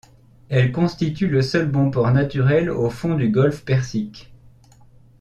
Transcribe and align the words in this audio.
Elle 0.49 0.71
constitue 0.71 1.27
le 1.27 1.43
seul 1.43 1.67
bon 1.69 1.91
port 1.91 2.09
naturel 2.09 2.71
au 2.71 2.89
fond 2.89 3.13
du 3.13 3.29
golfe 3.29 3.63
Persique. 3.63 4.31